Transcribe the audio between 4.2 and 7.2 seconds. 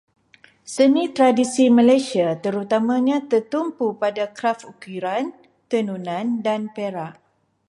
kraf ukiran, tenunan, dan perak.